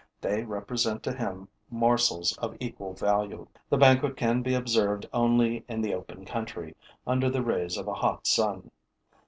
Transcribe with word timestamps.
They 0.19 0.41
represent 0.43 1.03
to 1.03 1.13
him 1.13 1.47
morsels 1.69 2.35
of 2.39 2.57
equal 2.59 2.95
value. 2.95 3.47
This 3.69 3.79
banquet 3.79 4.17
can 4.17 4.41
be 4.41 4.55
observed 4.55 5.07
only 5.13 5.63
in 5.67 5.79
the 5.79 5.93
open 5.93 6.25
country, 6.25 6.75
under 7.05 7.29
the 7.29 7.43
rays 7.43 7.77
of 7.77 7.87
a 7.87 7.93
hot 7.93 8.25
sun. 8.25 8.71